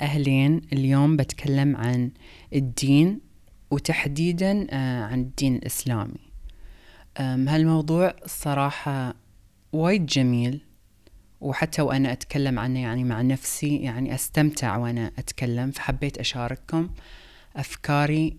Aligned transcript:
أهلين 0.00 0.60
اليوم 0.72 1.16
بتكلم 1.16 1.76
عن 1.76 2.10
الدين 2.54 3.20
وتحديدا 3.70 4.66
آه، 4.70 5.04
عن 5.04 5.20
الدين 5.20 5.54
الإسلامي. 5.56 6.24
هالموضوع 7.18 8.14
الصراحة 8.24 9.14
وايد 9.72 10.06
جميل 10.06 10.60
وحتى 11.40 11.82
وأنا 11.82 12.12
أتكلم 12.12 12.58
عنه 12.58 12.80
يعني 12.80 13.04
مع 13.04 13.22
نفسي 13.22 13.76
يعني 13.76 14.14
أستمتع 14.14 14.76
وأنا 14.76 15.10
أتكلم 15.18 15.70
فحبيت 15.70 16.18
أشارككم 16.18 16.90
أفكاري 17.56 18.36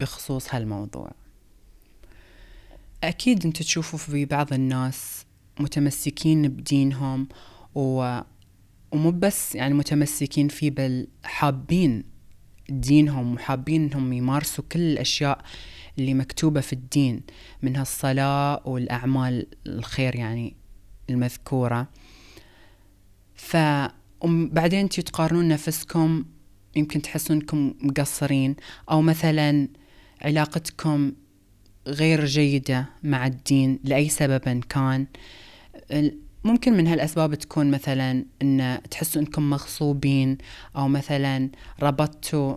بخصوص 0.00 0.54
هالموضوع. 0.54 1.10
أكيد 3.04 3.46
أنتوا 3.46 3.66
تشوفوا 3.66 3.98
في 3.98 4.24
بعض 4.24 4.52
الناس 4.52 5.24
متمسكين 5.60 6.48
بدينهم 6.48 7.28
و... 7.74 8.20
ومو 8.92 9.10
بس 9.10 9.54
يعني 9.54 9.74
متمسكين 9.74 10.48
فيه 10.48 10.70
بل 10.70 11.06
حابين 11.24 12.04
دينهم 12.68 13.34
وحابين 13.34 13.84
إنهم 13.84 14.12
يمارسوا 14.12 14.64
كل 14.72 14.80
الأشياء 14.80 15.44
اللي 15.98 16.14
مكتوبة 16.14 16.60
في 16.60 16.72
الدين 16.72 17.22
منها 17.62 17.82
الصلاة 17.82 18.62
والأعمال 18.64 19.46
الخير 19.66 20.16
يعني 20.16 20.56
المذكورة. 21.10 21.88
فبعدين 23.34 24.80
أنتوا 24.80 25.04
تقارنون 25.04 25.48
نفسكم 25.48 26.24
يمكن 26.76 27.02
تحسون 27.02 27.36
انكم 27.36 27.74
مقصرين 27.80 28.56
أو 28.90 29.02
مثلا 29.02 29.68
علاقتكم 30.22 31.12
غير 31.86 32.24
جيدة 32.24 32.86
مع 33.02 33.26
الدين 33.26 33.78
لأي 33.84 34.08
سبب 34.08 34.64
كان. 34.68 35.06
ممكن 36.48 36.72
من 36.72 36.86
هالأسباب 36.86 37.34
تكون 37.34 37.70
مثلا 37.70 38.24
أن 38.42 38.80
تحسوا 38.90 39.22
أنكم 39.22 39.50
مغصوبين 39.50 40.38
أو 40.76 40.88
مثلا 40.88 41.50
ربطتوا 41.82 42.56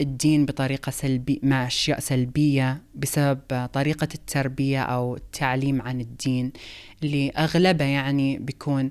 الدين 0.00 0.46
بطريقة 0.46 0.90
سلبية 0.90 1.38
مع 1.42 1.66
أشياء 1.66 2.00
سلبية 2.00 2.82
بسبب 2.94 3.68
طريقة 3.72 4.08
التربية 4.14 4.82
أو 4.82 5.16
التعليم 5.16 5.82
عن 5.82 6.00
الدين 6.00 6.52
اللي 7.02 7.30
أغلبه 7.30 7.84
يعني 7.84 8.38
بيكون 8.38 8.90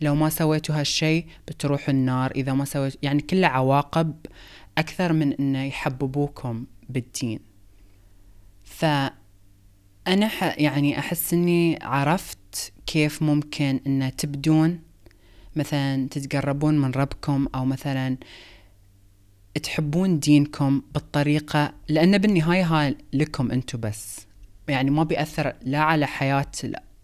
لو 0.00 0.14
ما 0.14 0.28
سويتوا 0.28 0.80
هالشي 0.80 1.26
بتروحوا 1.48 1.94
النار. 1.94 2.30
إذا 2.30 2.52
ما 2.52 2.64
سويتوا 2.64 2.98
يعني 3.02 3.22
كله 3.22 3.46
عواقب 3.46 4.14
أكثر 4.78 5.12
من 5.12 5.32
أنه 5.32 5.64
يحببوكم 5.64 6.64
بالدين. 6.88 7.40
فأنا 8.64 9.10
يعني 10.60 10.98
أحس 10.98 11.34
أني 11.34 11.78
عرفت 11.82 12.38
كيف 12.86 13.22
ممكن 13.22 13.80
أن 13.86 14.16
تبدون 14.16 14.80
مثلا 15.56 16.08
تتقربون 16.08 16.78
من 16.78 16.90
ربكم 16.90 17.48
أو 17.54 17.64
مثلا 17.64 18.16
تحبون 19.62 20.18
دينكم 20.18 20.82
بالطريقة 20.94 21.72
لأن 21.88 22.18
بالنهاية 22.18 22.64
هاي 22.64 22.96
لكم 23.12 23.50
أنتم 23.50 23.80
بس. 23.80 24.26
يعني 24.68 24.90
ما 24.90 25.04
بيأثر 25.04 25.54
لا 25.62 25.78
على 25.78 26.06
حياة 26.06 26.50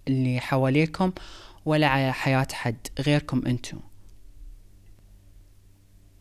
اللي 0.08 0.40
حواليكم 0.40 1.12
ولا 1.64 1.86
على 1.86 2.12
حياة 2.12 2.48
حد 2.52 2.76
غيركم 3.00 3.46
أنتم 3.46 3.80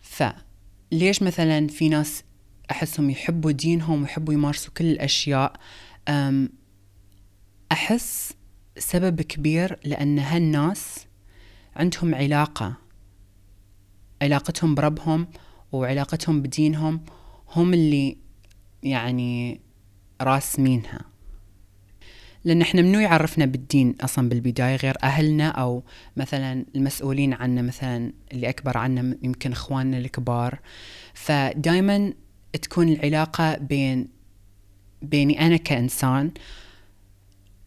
فليش 0.01 1.23
مثلا 1.23 1.67
في 1.67 1.89
ناس 1.89 2.23
أحسهم 2.71 3.09
يحبوا 3.09 3.51
دينهم 3.51 4.01
ويحبوا 4.01 4.33
يمارسوا 4.33 4.73
كل 4.73 4.85
الأشياء؟ 4.85 5.53
أحس 7.71 8.33
سبب 8.79 9.21
كبير 9.21 9.79
لأن 9.83 10.19
هالناس 10.19 11.07
عندهم 11.75 12.15
علاقة. 12.15 12.73
علاقتهم 14.21 14.75
بربهم 14.75 15.27
وعلاقتهم 15.71 16.41
بدينهم 16.41 17.01
هم 17.55 17.73
اللي 17.73 18.17
يعني 18.83 19.61
راسمينها. 20.21 21.01
لأن 22.43 22.61
إحنا 22.61 22.81
منو 22.81 22.99
يعرفنا 22.99 23.45
بالدين 23.45 23.95
أصلا 24.01 24.29
بالبداية 24.29 24.75
غير 24.75 24.97
أهلنا 25.03 25.47
أو 25.47 25.83
مثلا 26.17 26.65
المسؤولين 26.75 27.33
عنا 27.33 27.61
مثلا 27.61 28.13
اللي 28.31 28.49
أكبر 28.49 28.77
عنا 28.77 29.17
يمكن 29.21 29.51
إخواننا 29.51 29.97
الكبار. 29.97 30.59
فدايما 31.13 32.13
تكون 32.61 32.89
العلاقة 32.89 33.57
بين 33.57 34.07
بيني 35.01 35.45
أنا 35.45 35.57
كإنسان 35.57 36.31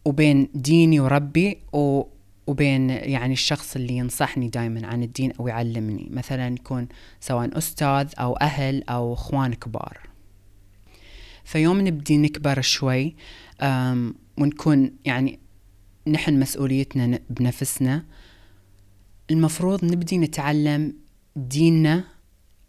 وبين 0.05 0.49
ديني 0.53 0.99
وربي 0.99 1.57
و 1.73 2.03
وبين 2.47 2.89
يعني 2.89 3.33
الشخص 3.33 3.75
اللي 3.75 3.97
ينصحني 3.97 4.49
دائما 4.49 4.87
عن 4.87 5.03
الدين 5.03 5.31
أو 5.31 5.47
يعلمني. 5.47 6.07
مثلا 6.11 6.47
يكون 6.53 6.87
سواء 7.19 7.57
أستاذ 7.57 8.11
أو 8.19 8.33
أهل 8.33 8.83
أو 8.89 9.13
إخوان 9.13 9.53
كبار. 9.53 9.99
فيوم 11.43 11.81
نبدي 11.81 12.17
نكبر 12.17 12.61
شوي 12.61 13.15
ونكون 14.37 14.91
يعني 15.05 15.39
نحن 16.07 16.39
مسؤوليتنا 16.39 17.19
بنفسنا. 17.29 18.05
المفروض 19.31 19.85
نبدي 19.85 20.17
نتعلم 20.17 20.93
ديننا 21.35 22.03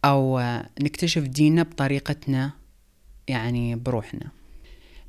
أو 0.05 0.41
نكتشف 0.83 1.23
ديننا 1.23 1.63
بطريقتنا 1.63 2.53
يعني 3.29 3.77
بروحنا. 3.77 4.31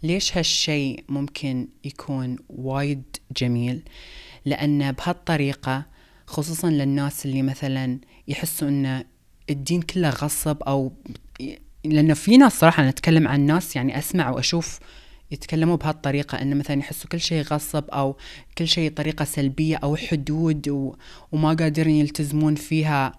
ليش 0.05 0.37
هالشي 0.37 0.95
ممكن 1.09 1.67
يكون 1.83 2.35
وايد 2.49 3.03
جميل؟ 3.37 3.81
لأن 4.45 4.91
بهالطريقة 4.91 5.85
خصوصا 6.27 6.69
للناس 6.69 7.25
اللي 7.25 7.41
مثلا 7.41 7.99
يحسوا 8.27 8.67
أن 8.67 9.03
الدين 9.49 9.81
كله 9.81 10.09
غصب 10.09 10.63
أو 10.63 10.91
لأنه 11.85 12.13
في 12.13 12.37
ناس 12.37 12.59
صراحة 12.59 12.89
نتكلم 12.89 13.27
عن 13.27 13.45
ناس 13.45 13.75
يعني 13.75 13.97
أسمع 13.99 14.29
وأشوف 14.29 14.79
يتكلموا 15.31 15.75
بهالطريقة 15.75 16.41
أن 16.41 16.57
مثلا 16.57 16.79
يحسوا 16.79 17.09
كل 17.09 17.19
شيء 17.19 17.43
غصب 17.43 17.89
أو 17.89 18.17
كل 18.57 18.67
شيء 18.67 18.91
طريقة 18.91 19.25
سلبية 19.25 19.77
أو 19.77 19.95
حدود 19.95 20.69
و... 20.69 20.95
وما 21.31 21.53
قادرين 21.53 21.95
يلتزمون 21.95 22.55
فيها 22.55 23.13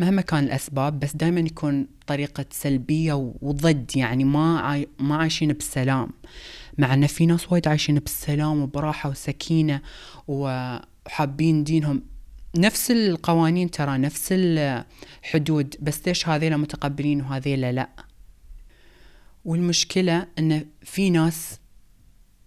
مهما 0.00 0.22
كان 0.22 0.44
الأسباب 0.44 1.00
بس 1.00 1.16
دائما 1.16 1.40
يكون 1.40 1.86
طريقة 2.06 2.44
سلبية 2.50 3.34
وضد 3.42 3.96
يعني 3.96 4.24
ما 4.24 4.60
عاي... 4.60 4.88
ما 4.98 5.16
عايشين 5.16 5.52
بالسلام 5.52 6.08
مع 6.78 6.94
أن 6.94 7.06
في 7.06 7.26
ناس 7.26 7.52
وايد 7.52 7.68
عايشين 7.68 7.98
بالسلام 7.98 8.62
وبراحة 8.62 9.10
وسكينة 9.10 9.82
وحابين 10.28 11.64
دينهم. 11.64 12.02
نفس 12.56 12.90
القوانين 12.90 13.70
ترى 13.70 13.98
نفس 13.98 14.28
الحدود 14.32 15.76
بس 15.80 16.08
ليش 16.08 16.28
هذيلا 16.28 16.56
متقبلين 16.56 17.20
وهذيلا 17.20 17.72
لا؟ 17.72 17.90
والمشكلة 19.44 20.26
أن 20.38 20.66
في 20.82 21.10
ناس 21.10 21.60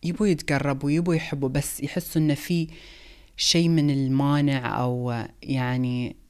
يبوا 0.04 0.28
يتقربوا 0.28 0.92
يبوا 0.92 1.16
يحبوا 1.16 1.50
بس 1.50 1.84
يحسوا 1.84 2.22
أن 2.22 2.36
في 2.36 2.68
شيء 3.38 3.70
من 3.70 3.90
المانع 3.90 4.82
أو 4.82 5.24
يعني 5.44 6.23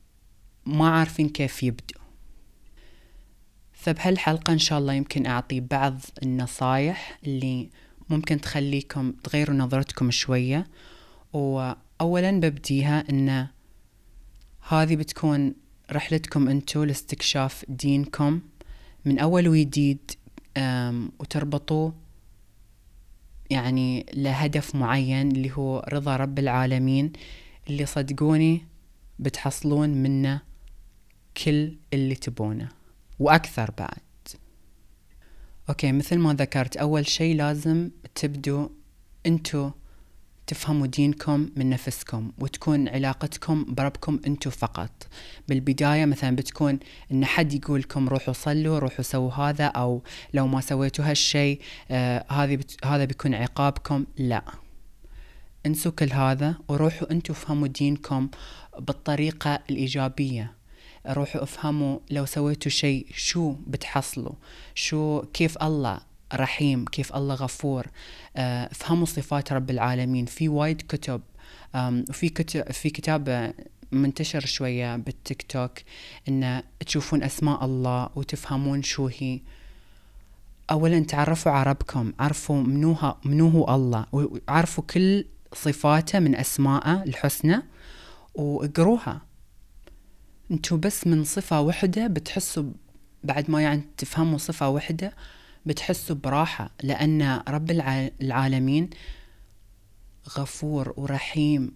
ما 0.66 0.90
عارفين 0.90 1.30
كيف 1.30 1.64
يبدأوا 1.64 2.04
فبهالحلقة 3.74 4.54
إن 4.54 4.60
شاء 4.60 4.80
الله 4.80 4.94
يمكن 4.94 5.26
أعطي 5.26 5.60
بعض 5.60 6.00
النصايح 6.24 7.20
اللي 7.26 7.70
ممكن 8.10 8.42
تخليكم 8.42 9.12
تغيروا 9.12 9.56
نظرتكم 9.56 10.12
شوية. 10.12 10.68
وأولا 11.34 12.32
ببديها 12.32 13.04
أن 13.10 13.48
هذه 14.68 14.96
بتكون 14.96 15.54
رحلتكم 15.92 16.48
أنتو 16.48 16.84
لاستكشاف 16.84 17.66
دينكم 17.70 18.42
من 19.06 19.20
أول 19.20 19.48
وجديد 19.48 20.12
وتربطوه 21.20 21.94
يعني 23.50 24.06
لهدف 24.14 24.76
معين 24.76 25.32
اللي 25.32 25.52
هو 25.52 25.86
رضا 25.94 26.16
رب 26.16 26.40
العالمين 26.40 27.14
اللي 27.70 27.86
صدقوني 27.86 28.66
بتحصلون 29.20 29.90
منه 29.90 30.42
كل 31.38 31.78
اللي 31.94 32.16
تبونه 32.16 32.70
وأكثر 33.20 33.72
بعد. 33.78 33.98
أوكي 35.70 35.92
مثل 35.92 36.18
ما 36.18 36.34
ذكرت 36.34 36.78
أول 36.78 37.08
شيء 37.08 37.36
لازم 37.36 37.90
تبدوا 38.16 38.70
أنتوا 39.26 39.72
تفهموا 40.48 40.88
دينكم 40.88 41.50
من 41.56 41.70
نفسكم 41.70 42.32
وتكون 42.38 42.88
علاقتكم 42.88 43.66
بربكم 43.68 44.20
أنتو 44.28 44.50
فقط. 44.50 45.08
بالبداية 45.48 46.06
مثلا 46.06 46.36
بتكون 46.36 46.80
إن 47.12 47.26
حد 47.26 47.54
يقول 47.54 47.80
لكم 47.80 48.10
روحوا 48.10 48.34
صلوا 48.34 48.80
روحوا 48.80 49.02
سووا 49.02 49.34
هذا 49.34 49.66
أو 49.66 50.04
لو 50.34 50.48
ما 50.48 50.62
سويتوا 50.62 51.06
هالشيء 51.06 51.62
آه 51.92 52.26
هذه. 52.30 52.60
هذا 52.86 53.06
بيكون 53.06 53.34
عقابكم. 53.34 54.06
لا. 54.18 54.44
انسوا 55.66 55.92
كل 55.92 56.14
هذا 56.14 56.56
وروحوا 56.68 57.12
أنتو 57.12 57.34
فهموا 57.34 57.68
دينكم 57.68 58.30
بالطريقة 58.80 59.60
الإيجابية. 59.70 60.63
روحوا 61.08 61.44
افهموا 61.44 62.00
لو 62.12 62.26
سويتوا 62.26 62.72
شيء 62.72 63.08
شو 63.16 63.56
بتحصلوا؟ 63.68 64.34
شو 64.76 65.22
كيف 65.22 65.64
الله 65.64 66.00
رحيم؟ 66.34 66.86
كيف 66.86 67.16
الله 67.16 67.36
غفور؟ 67.36 67.88
آه، 68.36 68.66
افهموا 68.72 69.06
صفات 69.06 69.54
رب 69.54 69.70
العالمين. 69.70 70.26
في 70.26 70.50
وايد 70.50 70.82
كتب 70.82 71.22
وفي 72.10 72.30
كتب 72.30 72.72
في 72.72 72.90
كتاب 72.90 73.54
منتشر 73.92 74.46
شوية 74.46 74.96
بالتيك 74.96 75.42
توك 75.42 75.72
إن 76.28 76.64
تشوفون 76.80 77.24
أسماء 77.24 77.66
الله 77.66 78.10
وتفهمون 78.16 78.84
شو 78.84 79.08
هي. 79.08 79.40
أولا 80.72 81.00
تعرفوا 81.00 81.52
على 81.52 81.70
ربكم 81.70 82.14
عرفوا 82.20 82.62
منو, 82.62 82.98
منو 83.26 83.50
هو 83.50 83.76
الله 83.76 84.06
وعرفوا 84.12 84.84
كل 84.84 85.26
صفاته 85.54 86.20
من 86.20 86.36
أسماءه 86.36 87.04
الحسنى 87.04 87.62
وإقروها. 88.36 89.22
أنتوا 90.54 90.78
بس 90.78 91.08
من 91.08 91.24
صفة 91.24 91.62
وحدة 91.62 92.08
بتحسوا 92.08 92.64
بعد 93.24 93.52
ما 93.52 93.62
يعني 93.62 93.82
تفهموا 93.98 94.38
صفة 94.38 94.70
وحدة 94.70 95.14
بتحسوا 95.66 96.16
براحة 96.16 96.72
لأن 96.84 97.42
رب 97.48 97.72
العالمين 98.22 98.90
غفور 100.30 100.94
ورحيم 100.98 101.72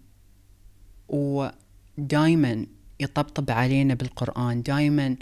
ودايما 1.09 2.65
يطبطب 2.99 3.51
علينا 3.51 3.93
بالقرآن 3.93 4.61
دايما 4.61 5.15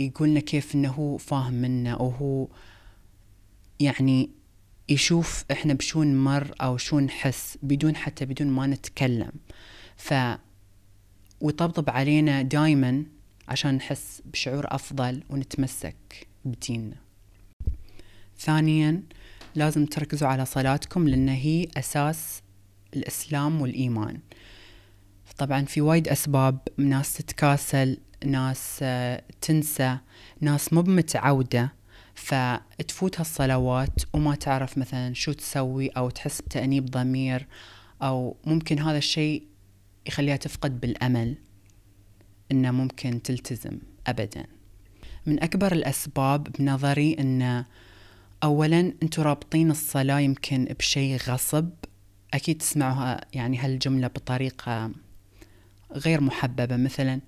يقولنا 0.00 0.40
كيف 0.40 0.74
إنه 0.74 0.90
هو 0.90 1.16
فاهم 1.16 1.54
منا 1.54 1.96
وهو 1.96 2.48
يعني 3.80 4.30
يشوف 4.88 5.44
إحنا 5.50 5.74
بشو 5.74 6.02
نمر 6.02 6.54
أو 6.60 6.76
شو 6.76 7.00
نحس 7.00 7.58
بدون 7.62 7.96
حتى 7.96 8.24
بدون 8.24 8.46
ما 8.46 8.66
نتكلم. 8.66 9.32
ف 9.96 10.14
ويطبطب 11.44 11.90
علينا 11.90 12.42
دايما 12.42 13.04
عشان 13.48 13.74
نحس 13.74 14.22
بشعور 14.32 14.64
أفضل 14.68 15.22
ونتمسك 15.30 16.26
بديننا. 16.44 16.96
ثانيا 18.38 19.02
لازم 19.54 19.86
تركزوا 19.86 20.28
على 20.28 20.44
صلاتكم 20.44 21.08
لأن 21.08 21.28
هي 21.28 21.68
أساس 21.76 22.42
الإسلام 22.96 23.60
والإيمان. 23.60 24.18
طبعا 25.38 25.64
في 25.64 25.80
وايد 25.80 26.08
أسباب 26.08 26.58
ناس 26.76 27.14
تتكاسل 27.14 27.98
ناس 28.24 28.78
آه، 28.82 29.22
تنسى 29.40 29.98
ناس 30.40 30.72
مو 30.72 30.82
متعودة 30.82 31.72
فتفوت 32.14 33.20
هالصلوات 33.20 34.02
وما 34.12 34.34
تعرف 34.34 34.78
مثلا 34.78 35.14
شو 35.14 35.32
تسوي 35.32 35.88
أو 35.88 36.10
تحس 36.10 36.40
بتأنيب 36.40 36.86
ضمير 36.86 37.46
أو 38.02 38.36
ممكن 38.46 38.78
هذا 38.78 38.98
الشيء 38.98 39.53
يخليها 40.06 40.36
تفقد 40.36 40.80
بالأمل 40.80 41.34
إنه 42.52 42.70
ممكن 42.70 43.22
تلتزم 43.22 43.78
أبدا. 44.06 44.46
من 45.26 45.42
أكبر 45.42 45.72
الأسباب 45.72 46.42
بنظري 46.42 47.16
إن 47.18 47.64
أولا 48.42 48.92
أنتوا 49.02 49.24
رابطين 49.24 49.70
الصلاة 49.70 50.18
يمكن 50.18 50.64
بشيء 50.78 51.16
غصب. 51.16 51.68
أكيد 52.34 52.58
تسمعوها 52.58 53.20
يعني 53.32 53.58
هالجملة 53.58 54.06
بطريقة 54.06 54.90
غير 55.92 56.20
محببة. 56.20 56.76
مثلا 56.76 57.20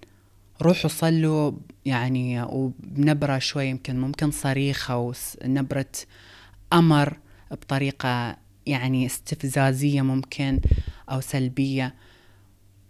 روحوا 0.62 0.90
صلوا 0.90 1.52
يعني 1.84 2.42
وبنبرة 2.42 3.38
شوي 3.38 3.66
يمكن 3.66 4.00
ممكن 4.00 4.30
صريخة 4.30 4.94
أو 4.94 5.14
نبرة 5.44 5.92
أمر 6.72 7.18
بطريقة 7.50 8.36
يعني 8.66 9.06
استفزازية 9.06 10.02
ممكن 10.02 10.60
أو 11.10 11.20
سلبية. 11.20 11.94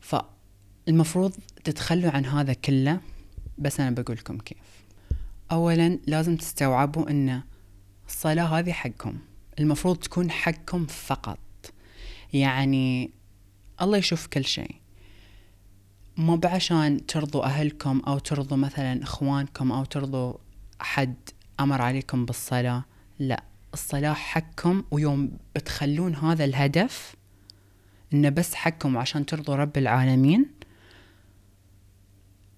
فالمفروض 0.06 1.34
تتخلوا 1.64 2.10
عن 2.10 2.24
هذا 2.24 2.52
كله 2.52 3.00
بس 3.58 3.80
أنا 3.80 3.90
بقولكم 3.90 4.38
كيف. 4.38 4.58
أولا 5.52 5.98
لازم 6.06 6.36
تستوعبوا 6.36 7.10
أن 7.10 7.42
الصلاة 8.08 8.44
هذه 8.44 8.72
حقكم. 8.72 9.18
المفروض 9.58 9.96
تكون 9.96 10.30
حقكم 10.30 10.86
فقط. 10.86 11.38
يعني 12.32 13.10
الله 13.82 13.98
يشوف 13.98 14.26
كل 14.26 14.44
شيء. 14.44 14.74
مو 16.16 16.36
بعشان 16.36 17.06
ترضوا 17.06 17.44
أهلكم 17.44 18.00
أو 18.06 18.18
ترضوا 18.18 18.56
مثلا 18.56 19.02
إخوانكم 19.02 19.72
أو 19.72 19.84
ترضوا 19.84 20.34
حد 20.80 21.14
أمر 21.60 21.82
عليكم 21.82 22.24
بالصلاة. 22.24 22.84
لا 23.18 23.42
الصلاة 23.74 24.12
حقكم 24.12 24.84
ويوم 24.90 25.30
بتخلون 25.54 26.14
هذا 26.16 26.44
الهدف 26.44 27.15
إنه 28.12 28.28
بس 28.28 28.54
حقكم 28.54 28.98
عشان 28.98 29.26
ترضوا 29.26 29.54
رب 29.54 29.78
العالمين 29.78 30.46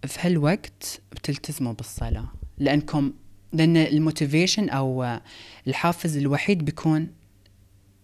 في 0.06 0.18
هالوقت 0.20 1.00
بتلتزموا 1.12 1.72
بالصلاة. 1.72 2.28
لأنكم 2.58 3.12
لأن 3.52 3.76
الموتيفيشن 3.76 4.68
أو 4.68 5.18
الحافز 5.66 6.16
الوحيد 6.16 6.64
بيكون 6.64 7.10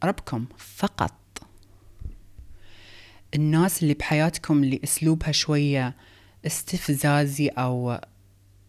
ربكم 0.05 0.46
فقط. 0.56 1.14
الناس 3.35 3.82
اللي 3.82 3.94
بحياتكم 3.94 4.62
اللي 4.62 4.81
أسلوبها 4.85 5.32
شوية 5.32 5.96
استفزازي 6.46 7.49
أو 7.49 8.00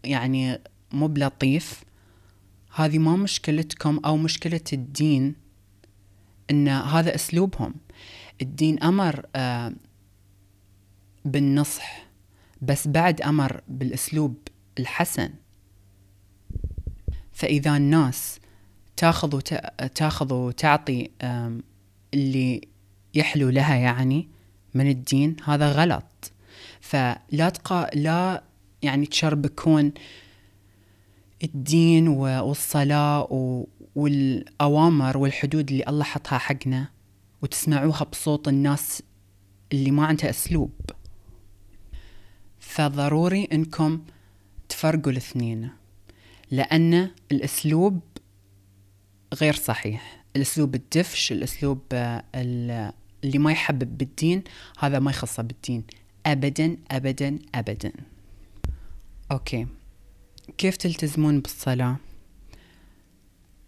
يعني 0.04 0.60
مو 0.92 1.08
بلطيف 1.08 1.84
هذه 2.76 2.98
ما 2.98 3.16
مشكلتكم 3.16 4.00
أو 4.06 4.18
مشكلة 4.18 4.62
الدين 4.74 5.36
إن 6.52 6.68
هذا 6.68 7.16
أسلوبهم. 7.16 7.74
الدين 8.42 8.84
أمر 8.84 9.26
آه 9.36 9.74
بالنصح 11.26 12.06
بس 12.62 12.88
بعد 12.88 13.22
أمر 13.22 13.62
بالأسلوب 13.68 14.36
الحسن. 14.80 15.30
فإذا 17.34 17.78
الناس 17.78 18.40
تاخذ 18.98 19.40
تاخذ 19.96 20.34
وتعطي 20.34 21.10
اللي 22.14 22.62
يحلو 23.14 23.50
لها 23.50 23.76
يعني 23.76 24.28
من 24.74 24.90
الدين 24.90 25.36
هذا 25.46 25.72
غلط. 25.72 26.32
فلا 26.82 27.50
تقا 27.50 27.90
لا 27.94 28.44
يعني 28.82 29.06
تشربكون 29.06 29.92
الدين 31.44 32.08
والصلاة 32.08 33.28
والأوامر 33.96 35.18
والحدود 35.18 35.72
اللي 35.72 35.84
الله 35.88 36.04
حطها 36.04 36.38
حقنا. 36.38 36.95
وتسمعوها 37.46 38.04
بصوت 38.04 38.48
الناس 38.48 39.04
اللي 39.74 39.92
ما 39.92 40.06
عندها 40.06 40.30
أسلوب. 40.30 40.72
فضروري 42.60 43.44
إنكم 43.44 44.02
تفرقوا 44.70 45.12
الاثنين 45.12 45.70
لأن 46.52 47.12
الأسلوب 47.32 48.00
غير 49.34 49.54
صحيح. 49.54 50.24
الأسلوب 50.36 50.76
الدفش 50.76 51.32
الأسلوب 51.32 51.82
اللي 51.94 52.94
ما 53.40 53.52
يحبب 53.52 53.98
بالدين 53.98 54.44
هذا 54.80 55.00
ما 55.00 55.12
يخصه 55.12 55.44
بالدين. 55.44 55.84
أبدا 56.26 56.78
أبدا 56.92 57.40
أبدا. 57.56 57.92
أوكي. 59.32 59.68
كيف 60.58 60.78
تلتزمون 60.78 61.40
بالصلاة؟ 61.40 61.98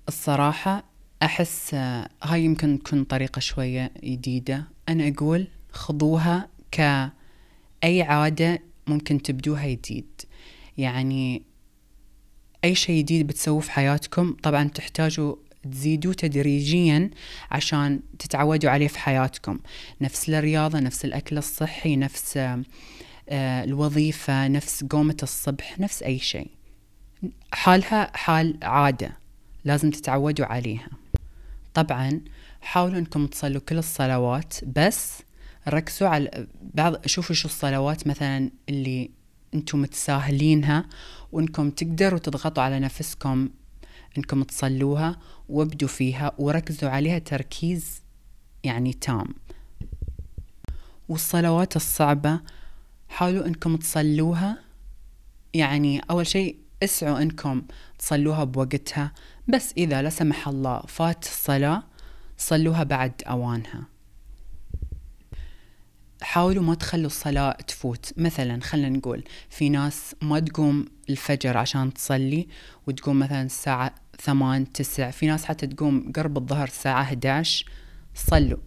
الصراحة 0.07 0.83
أحس 1.23 1.73
آه، 1.73 2.09
هاي 2.23 2.43
يمكن 2.43 2.79
تكون 2.83 3.03
طريقة 3.03 3.39
شوية 3.39 3.91
جديدة. 4.03 4.63
أنا 4.89 5.07
أقول 5.07 5.47
خذوها 5.71 6.49
كأي 6.71 8.01
عادة 8.01 8.59
ممكن 8.87 9.21
تبدوها 9.21 9.67
جديد. 9.67 10.21
يعني 10.77 11.41
أي 12.63 12.75
شيء 12.75 12.99
جديد 13.01 13.27
بتسووه 13.27 13.59
في 13.59 13.71
حياتكم 13.71 14.35
طبعا 14.43 14.67
تحتاجوا 14.67 15.35
تزيدوه 15.71 16.13
تدريجيا 16.13 17.09
عشان 17.51 17.99
تتعودوا 18.19 18.69
عليه 18.69 18.87
في 18.87 18.99
حياتكم. 18.99 19.59
نفس 20.01 20.29
الرياضة 20.29 20.79
نفس 20.79 21.05
الأكل 21.05 21.37
الصحي 21.37 21.95
نفس 21.95 22.37
آه، 23.29 23.63
الوظيفة 23.63 24.47
نفس 24.47 24.83
قومة 24.83 25.17
الصبح 25.23 25.79
نفس 25.79 26.03
أي 26.03 26.19
شيء 26.19 26.47
حالها 27.53 28.17
حال 28.17 28.57
عادة 28.63 29.17
لازم 29.65 29.89
تتعودوا 29.91 30.45
عليها. 30.45 30.87
طبعا 31.77 32.21
حاولوا 32.61 32.97
إنكم 32.99 33.27
تصلوا 33.27 33.61
كل 33.61 33.77
الصلوات 33.77 34.53
بس 34.65 35.13
ركزوا 35.67 36.07
على 36.07 36.47
بعض 36.73 37.07
شوفوا 37.07 37.35
شو 37.35 37.47
الصلوات 37.47 38.07
مثلا 38.07 38.51
اللي 38.69 39.11
إنتم 39.53 39.81
متساهلينها 39.81 40.85
وإنكم 41.31 41.69
تقدروا 41.69 42.19
تضغطوا 42.19 42.63
على 42.63 42.79
نفسكم 42.79 43.49
إنكم 44.17 44.43
تصلوها 44.43 45.19
وابدوا 45.49 45.87
فيها 45.87 46.31
وركزوا 46.37 46.89
عليها 46.89 47.19
تركيز 47.19 48.01
يعني 48.63 48.93
تام. 48.93 49.27
والصلوات 51.09 51.75
الصعبة 51.75 52.39
حاولوا 53.09 53.45
إنكم 53.45 53.75
تصلوها 53.75 54.57
يعني 55.53 55.99
أول 55.99 56.27
شيء 56.27 56.55
اسعوا 56.83 57.21
إنكم 57.21 57.61
تصلوها 57.99 58.43
بوقتها 58.43 59.11
بس 59.47 59.73
إذا 59.77 60.01
لا 60.01 60.09
سمح 60.09 60.47
الله 60.47 60.81
فات 60.87 61.23
الصلاة 61.23 61.83
صلوها 62.37 62.83
بعد 62.83 63.21
أوانها. 63.27 63.83
حاولوا 66.21 66.63
ما 66.63 66.75
تخلوا 66.75 67.05
الصلاة 67.05 67.51
تفوت. 67.51 68.13
مثلا 68.17 68.61
خلينا 68.61 68.89
نقول 68.89 69.23
في 69.49 69.69
ناس 69.69 70.15
ما 70.21 70.39
تقوم 70.39 70.85
الفجر 71.09 71.57
عشان 71.57 71.93
تصلي 71.93 72.47
وتقوم 72.87 73.19
مثلا 73.19 73.41
الساعة 73.41 73.95
ثمان 74.21 74.73
تسع. 74.73 75.11
في 75.11 75.27
ناس 75.27 75.45
حتى 75.45 75.67
تقوم 75.67 76.11
قرب 76.15 76.37
الظهر 76.37 76.67
الساعة 76.67 77.01
11 77.01 77.65
صلوا. 78.15 78.59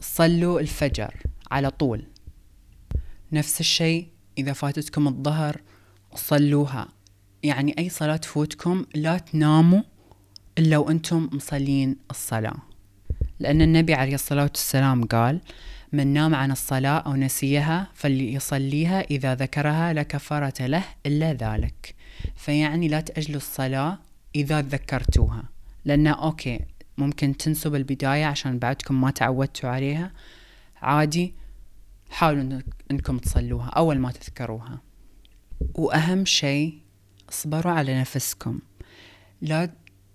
صلوا 0.00 0.60
الفجر 0.60 1.14
على 1.50 1.70
طول. 1.70 2.06
نفس 3.32 3.60
الشيء 3.60 4.08
إذا 4.38 4.52
فاتتكم 4.52 5.08
الظهر 5.08 5.60
صلوها. 6.14 6.88
يعني 7.42 7.74
أي 7.78 7.88
صلاة 7.88 8.16
تفوتكم 8.16 8.86
لا 8.94 9.18
تناموا 9.18 9.82
إلا 10.58 10.78
وأنتم 10.78 11.30
مصلين 11.32 11.96
الصلاة. 12.10 12.56
لأن 13.40 13.62
النبي 13.62 13.94
عليه 13.94 14.14
الصلاة 14.14 14.42
والسلام 14.42 15.04
قال 15.04 15.40
من 15.92 16.06
نام 16.06 16.34
عن 16.34 16.50
الصلاة 16.50 16.98
أو 16.98 17.16
نسيها 17.16 17.88
فليصليها 17.94 19.00
إذا 19.00 19.34
ذكرها 19.34 19.92
لا 19.92 20.02
كفارة 20.02 20.66
له 20.66 20.84
إلا 21.06 21.32
ذلك. 21.32 21.94
فيعني 22.36 22.88
لا 22.88 23.00
تأجلوا 23.00 23.36
الصلاة 23.36 23.98
إذا 24.34 24.60
ذكرتوها. 24.60 25.42
لأن 25.84 26.06
أوكي 26.06 26.60
ممكن 26.98 27.36
تنسوا 27.36 27.70
بالبداية 27.70 28.24
عشان 28.24 28.58
بعدكم 28.58 29.00
ما 29.00 29.10
تعودتوا 29.10 29.70
عليها. 29.70 30.12
عادي 30.82 31.34
حاولوا 32.10 32.60
إنكم 32.90 33.18
تصلوها 33.18 33.68
أول 33.68 33.98
ما 33.98 34.12
تذكروها. 34.12 34.80
وأهم 35.74 36.24
شيء 36.24 36.78
اصبروا 37.28 37.72
على 37.72 38.00
نفسكم. 38.00 38.58
لا 39.42 39.70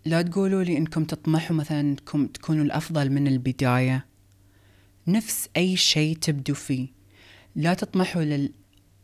لا 0.10 0.22
تقولوا 0.22 0.64
لي 0.64 0.78
إنكم 0.78 1.04
تطمحوا 1.04 1.56
مثلا 1.56 1.80
إنكم 1.80 2.28
تكونوا 2.28 2.66
الأفضل 2.66 3.10
من 3.10 3.28
البداية. 3.28 4.06
نفس 5.08 5.50
أي 5.58 5.78
شيء 5.78 6.18
تبدوا 6.18 6.56
فيه. 6.56 6.88
لا 7.56 7.74
تطمحوا 7.74 8.22
لل 8.22 8.52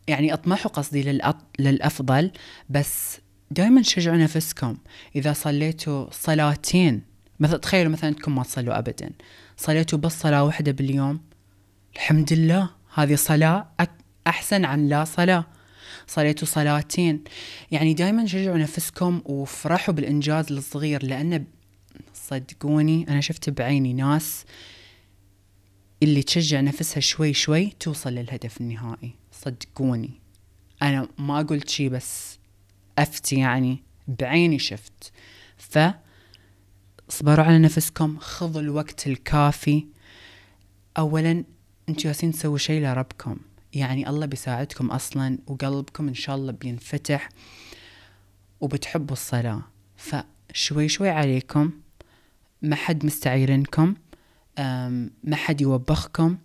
يعني 0.08 0.32
أطمحوا 0.32 0.70
قصدي 0.70 1.02
للأط... 1.02 1.36
للأفضل 1.58 2.30
بس 2.70 3.18
دائما 3.50 3.82
شجعوا 3.82 4.16
نفسكم. 4.16 4.76
إذا 5.16 5.32
صليتوا 5.32 6.10
صلاتين 6.10 7.02
مثلا 7.40 7.58
تخيلوا 7.58 7.92
مثلا 7.92 8.10
إنكم 8.10 8.34
ما 8.34 8.42
تصلوا 8.42 8.78
ابدا. 8.78 9.10
صليتوا 9.56 9.98
بس 9.98 10.20
صلاة 10.20 10.44
واحدة 10.44 10.72
باليوم. 10.72 11.20
الحمد 11.94 12.32
لله 12.32 12.70
هذه 12.94 13.14
صلاة 13.14 13.68
أحسن 14.26 14.64
عن 14.64 14.88
لا 14.88 15.04
صلاة. 15.04 15.44
صليتوا 16.06 16.48
صلاتين. 16.48 17.24
يعني 17.70 17.94
دائما 17.94 18.26
شجعوا 18.26 18.58
نفسكم 18.58 19.22
وفرحوا 19.24 19.94
بالإنجاز 19.94 20.52
الصغير 20.52 21.04
لأن 21.04 21.44
صدقوني 22.14 23.08
أنا 23.08 23.20
شفت 23.20 23.50
بعيني 23.50 23.92
ناس 23.92 24.44
اللي 26.02 26.22
تشجع 26.22 26.60
نفسها 26.60 27.00
شوي 27.00 27.32
شوي 27.32 27.72
توصل 27.80 28.10
للهدف 28.10 28.60
النهائي. 28.60 29.14
صدقوني. 29.32 30.10
أنا 30.82 31.08
ما 31.18 31.42
قلت 31.42 31.68
شي 31.68 31.88
بس 31.88 32.38
أفتي 32.98 33.36
يعني 33.36 33.82
بعيني 34.08 34.58
شفت. 34.58 35.12
ف 35.56 35.78
اصبروا 37.10 37.44
على 37.44 37.58
نفسكم 37.58 38.18
خذوا 38.18 38.60
الوقت 38.60 39.06
الكافي. 39.06 39.86
أولا 40.98 41.44
أنتوا 41.88 42.04
جالسين 42.04 42.32
تسووا 42.32 42.58
شيء 42.58 42.82
لربكم. 42.82 43.36
يعني 43.76 44.08
الله 44.08 44.26
بيساعدكم 44.26 44.90
أصلا 44.90 45.38
وقلبكم 45.46 46.08
إن 46.08 46.14
شاء 46.14 46.36
الله 46.36 46.52
بينفتح 46.52 47.28
وبتحبوا 48.60 49.12
الصلاة. 49.12 49.62
فشوي 49.96 50.88
شوي 50.88 51.08
عليكم. 51.08 51.70
ما 52.62 52.76
حد 52.76 53.06
مستعيرنكم 53.06 53.94
ما 55.24 55.36
حد 55.36 55.60
يوبخكم. 55.60 56.38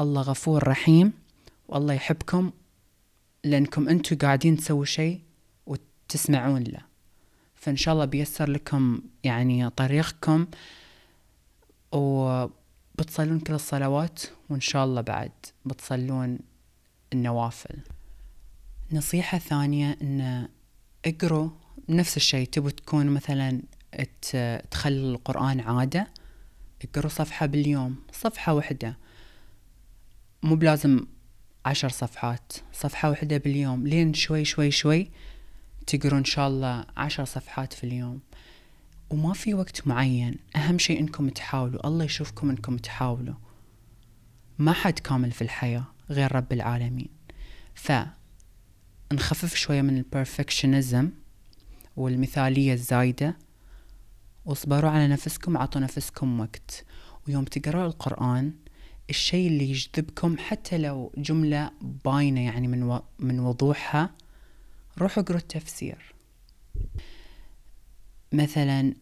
الله 0.00 0.22
غفور 0.22 0.68
رحيم. 0.68 1.12
والله 1.68 1.94
يحبكم. 1.94 2.50
لأنكم 3.44 3.88
أنتوا 3.88 4.16
قاعدين 4.16 4.56
تسووا 4.56 4.84
شيء 4.84 5.20
وتسمعون 5.66 6.62
له. 6.62 6.80
فإن 7.54 7.76
شاء 7.76 7.94
الله 7.94 8.04
بيسر 8.04 8.50
لكم 8.50 9.00
يعني 9.24 9.70
طريقكم. 9.70 10.46
و 11.92 12.46
بتصلون 12.94 13.40
كل 13.40 13.54
الصلوات 13.54 14.22
وإن 14.50 14.60
شاء 14.60 14.84
الله 14.84 15.00
بعد 15.00 15.32
بتصلون 15.64 16.38
النوافل. 17.12 17.78
نصيحة 18.92 19.38
ثانية 19.38 19.98
إن 20.02 20.48
اقروا 21.04 21.50
نفس 21.88 22.16
الشيء. 22.16 22.48
تبوا 22.48 22.70
تكون 22.70 23.06
مثلا 23.06 23.62
تخلي 24.70 25.10
القرآن 25.10 25.60
عادة؟ 25.60 26.08
اقروا 26.84 27.10
صفحة 27.10 27.46
باليوم 27.46 27.96
صفحة 28.12 28.54
واحدة. 28.54 28.96
مو 30.42 30.54
بلازم 30.54 31.06
عشر 31.66 31.88
صفحات 31.88 32.52
صفحة 32.72 33.10
واحدة 33.10 33.36
باليوم. 33.36 33.86
لين 33.86 34.14
شوي 34.14 34.44
شوي 34.44 34.70
شوي 34.70 35.10
تقروا 35.86 36.18
إن 36.18 36.24
شاء 36.24 36.48
الله 36.48 36.84
عشر 36.96 37.24
صفحات 37.24 37.72
في 37.72 37.84
اليوم. 37.84 38.20
وما 39.10 39.32
في 39.32 39.54
وقت 39.54 39.86
معين. 39.86 40.38
أهم 40.56 40.78
شيء 40.78 41.00
إنكم 41.00 41.28
تحاولوا. 41.28 41.86
الله 41.86 42.04
يشوفكم 42.04 42.50
إنكم 42.50 42.76
تحاولوا. 42.76 43.34
ما 44.58 44.72
حد 44.72 44.98
كامل 44.98 45.32
في 45.32 45.42
الحياة 45.42 45.84
غير 46.10 46.36
رب 46.36 46.52
العالمين. 46.52 47.08
ف 47.74 47.92
نخفف 49.12 49.54
شوية 49.54 49.82
من 49.82 49.96
البرفكشنزم 49.96 51.10
والمثالية 51.96 52.72
الزايدة. 52.72 53.36
واصبروا 54.44 54.90
على 54.90 55.08
نفسكم 55.08 55.56
عطوا 55.56 55.80
نفسكم 55.80 56.40
وقت. 56.40 56.84
ويوم 57.28 57.44
تقرأوا 57.44 57.86
القرآن 57.86 58.52
الشيء 59.10 59.48
اللي 59.48 59.70
يجذبكم 59.70 60.36
حتى 60.38 60.78
لو 60.78 61.12
جملة 61.16 61.70
باينة 62.04 62.40
يعني 62.40 62.68
من, 62.68 62.82
و... 62.82 63.02
من 63.18 63.40
وضوحها 63.40 64.10
روحوا 64.98 65.22
اقروا 65.22 65.38
التفسير. 65.38 66.14
مثلا 68.34 68.94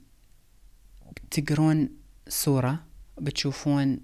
تقرون 1.30 1.88
سورة 2.28 2.84
بتشوفون 3.20 4.00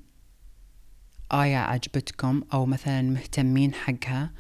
آية 1.33 1.57
عجبتكم 1.57 2.43
أو 2.53 2.67
مثلا 2.67 3.03
مهتمين 3.03 3.75
حقها 3.75 4.31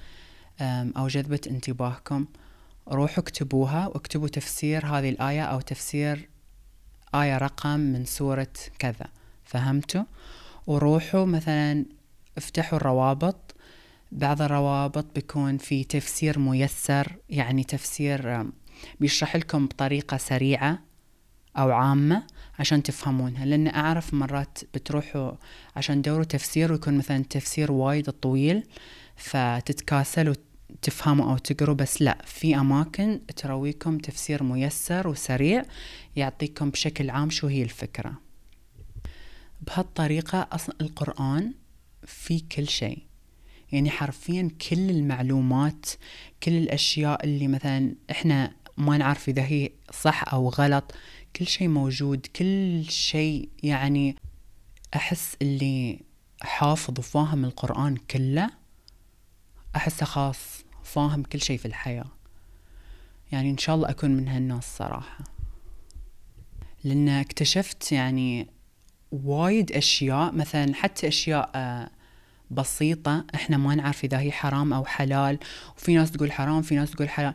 أو 0.96 1.08
جذبت 1.08 1.46
انتباهكم 1.46 2.26
روحوا 2.88 3.18
اكتبوها 3.18 3.86
واكتبوا 3.86 4.28
تفسير 4.28 4.86
هذه 4.86 5.08
الآية 5.08 5.42
أو 5.42 5.60
تفسير 5.60 6.28
آية 7.14 7.38
رقم 7.38 7.80
من 7.80 8.04
سورة 8.04 8.52
كذا 8.78 9.06
فهمتوا؟ 9.44 10.04
وروحوا 10.66 11.24
مثلا 11.24 11.84
افتحوا 12.36 12.78
الروابط 12.78 13.54
بعض 14.12 14.42
الروابط 14.42 15.06
بيكون 15.14 15.58
في 15.58 15.84
تفسير 15.84 16.38
ميسر 16.38 17.16
يعني 17.28 17.64
تفسير 17.64 18.46
بيشرح 19.00 19.36
لكم 19.36 19.66
بطريقة 19.66 20.16
سريعة 20.16 20.78
أو 21.56 21.70
عامة 21.72 22.26
عشان 22.58 22.82
تفهمونها 22.82 23.46
لأن 23.46 23.68
أعرف 23.68 24.14
مرات 24.14 24.58
بتروحوا 24.74 25.32
عشان 25.76 26.02
تدوروا 26.02 26.24
تفسير 26.24 26.72
ويكون 26.72 26.98
مثلا 26.98 27.24
تفسير 27.30 27.72
وايد 27.72 28.10
طويل 28.10 28.62
فتتكاسلوا 29.16 30.34
تفهموا 30.82 31.30
أو 31.30 31.38
تقروا 31.38 31.74
بس 31.74 32.02
لا 32.02 32.18
في 32.24 32.56
أماكن 32.56 33.20
ترويكم 33.36 33.98
تفسير 33.98 34.42
ميسر 34.42 35.08
وسريع 35.08 35.62
يعطيكم 36.16 36.70
بشكل 36.70 37.10
عام 37.10 37.30
شو 37.30 37.46
هي 37.46 37.62
الفكرة. 37.62 38.12
بهالطريقة 39.60 40.48
أصلا 40.52 40.74
القرآن 40.80 41.54
في 42.06 42.40
كل 42.40 42.68
شيء. 42.68 43.02
يعني 43.72 43.90
حرفيا 43.90 44.50
كل 44.70 44.90
المعلومات 44.90 45.86
كل 46.42 46.52
الأشياء 46.52 47.24
اللي 47.24 47.48
مثلا 47.48 47.94
إحنا 48.10 48.52
ما 48.78 48.98
نعرف 48.98 49.28
إذا 49.28 49.42
هي 49.42 49.70
صح 49.92 50.32
أو 50.32 50.48
غلط. 50.48 50.94
كل 51.36 51.46
شيء 51.46 51.68
موجود 51.68 52.26
كل 52.36 52.84
شيء 52.88 53.48
يعني 53.62 54.16
أحس 54.96 55.36
اللي 55.42 56.00
حافظ 56.42 56.98
وفاهم 56.98 57.44
القرآن 57.44 57.96
كله 57.96 58.50
أحسه 59.76 60.06
خاص 60.06 60.64
فاهم 60.82 61.22
كل 61.22 61.40
شيء 61.40 61.58
في 61.58 61.66
الحياة. 61.66 62.06
يعني 63.32 63.50
إن 63.50 63.58
شاء 63.58 63.76
الله 63.76 63.90
أكون 63.90 64.10
من 64.10 64.28
هالناس 64.28 64.76
صراحة. 64.76 65.24
لأن 66.84 67.08
اكتشفت 67.08 67.92
يعني 67.92 68.46
وايد 69.12 69.72
أشياء 69.72 70.32
مثلا 70.32 70.74
حتى 70.74 71.08
أشياء 71.08 71.50
آه، 71.54 71.90
بسيطة 72.50 73.24
إحنا 73.34 73.56
ما 73.56 73.74
نعرف 73.74 74.04
إذا 74.04 74.18
هي 74.18 74.32
حرام 74.32 74.72
أو 74.72 74.84
حلال. 74.84 75.38
وفي 75.76 75.94
ناس 75.94 76.10
تقول 76.10 76.32
حرام 76.32 76.62
في 76.62 76.74
ناس 76.74 76.90
تقول 76.90 77.08
حلال. 77.08 77.34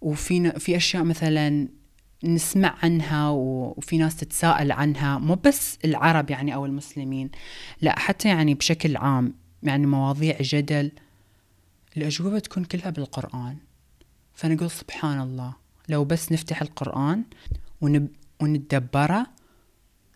وفي 0.00 0.50
في 0.50 0.76
أشياء 0.76 1.04
مثلا 1.04 1.68
نسمع 2.24 2.74
عنها 2.82 3.28
وفي 3.28 3.98
ناس 3.98 4.16
تتساءل 4.16 4.72
عنها 4.72 5.18
مو 5.18 5.34
بس 5.34 5.78
العرب 5.84 6.30
يعني 6.30 6.54
أو 6.54 6.66
المسلمين 6.66 7.30
لا 7.80 7.98
حتى 7.98 8.28
يعني 8.28 8.54
بشكل 8.54 8.96
عام 8.96 9.34
يعني 9.62 9.86
مواضيع 9.86 10.36
جدل 10.40 10.92
الأجوبة 11.96 12.38
تكون 12.38 12.64
كلها 12.64 12.90
بالقرآن. 12.90 13.56
فنقول 14.34 14.70
سبحان 14.70 15.20
الله 15.20 15.54
لو 15.88 16.04
بس 16.04 16.32
نفتح 16.32 16.62
القرآن 16.62 17.24
ونب 17.80 18.08
ونتدبره 18.40 19.26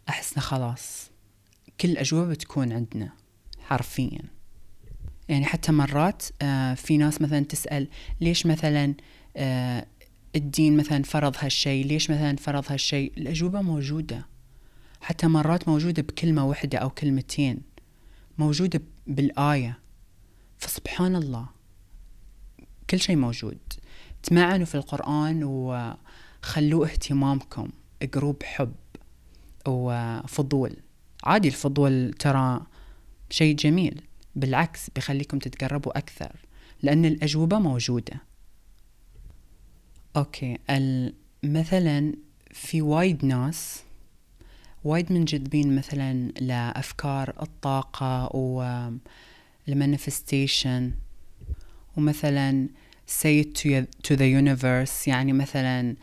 أحسنا 0.09 0.43
خلاص. 0.43 1.11
كل 1.81 1.91
الأجوبة 1.91 2.31
بتكون 2.31 2.73
عندنا 2.73 3.13
حرفيا. 3.61 4.21
يعني 5.29 5.45
حتى 5.45 5.73
مرات 5.73 6.23
آه 6.43 6.75
في 6.75 6.97
ناس 6.97 7.23
مثلا 7.23 7.41
تسأل 7.41 7.89
ليش 8.21 8.47
مثلا 8.47 8.95
الدين 10.37 10.77
مثلا 10.77 11.03
فرض 11.03 11.37
هالشيء 11.39 11.87
ليش 11.87 12.11
مثلا 12.11 12.37
فرض 12.37 12.65
هالشيء 12.69 13.13
الأجوبة 13.17 13.63
موجودة. 13.63 14.27
حتى 15.01 15.27
مرات 15.27 15.69
موجودة 15.69 16.03
بكلمة 16.03 16.47
واحدة 16.47 16.79
أو 16.79 16.91
كلمتين. 16.91 17.61
موجودة 18.39 18.83
بالآية. 19.07 19.79
فسبحان 20.59 21.17
الله. 21.17 21.47
كل 22.91 23.01
شيء 23.01 23.17
موجود. 23.17 23.59
تمعنوا 24.23 24.67
في 24.67 24.75
القرآن 24.75 25.45
وخلوه 25.45 26.87
اهتمامكم. 26.87 27.69
اقروا 28.03 28.35
بحب 28.41 28.75
وفضول. 29.69 30.77
عادي 31.25 31.49
الفضول 31.49 32.13
ترى 32.13 32.67
شيء 33.31 33.57
جميل. 33.57 34.03
بالعكس 34.37 34.91
بيخليكم 34.91 35.39
تتقربوا 35.39 35.99
أكثر. 35.99 36.37
لأن 36.83 37.05
الأجوبة 37.05 37.59
موجودة. 37.59 38.34
Okay. 40.17 40.59
مثلا 41.43 42.15
في 42.51 42.83
وايد 42.83 43.25
ناس 43.25 43.83
وايد 44.85 45.13
منجذبين 45.13 45.77
مثلا 45.77 46.29
لأفكار 46.41 47.35
الطاقة 47.43 48.37
وال 49.67 49.83
manifestation 49.83 50.93
ومثلا 51.97 52.69
say 53.23 53.45
it 53.45 53.59
to 54.09 54.17
the 54.17 54.29
universe. 54.43 55.09
يعني 55.09 55.33
مثلا 55.33 55.97